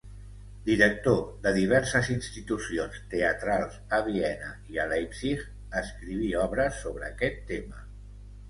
Director 0.67 1.19
de 1.43 1.51
diverses 1.57 2.09
institucions 2.13 2.97
teatrals 3.13 3.77
a 3.99 4.01
Viena 4.09 4.49
i 4.73 4.81
a 4.85 4.89
Leipzig, 4.95 5.47
escriví 5.83 6.35
obres 6.49 6.81
sobre 6.87 7.11
aquest 7.13 7.47
tema. 7.53 7.89